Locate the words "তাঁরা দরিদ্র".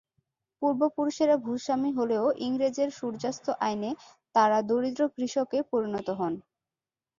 4.35-5.01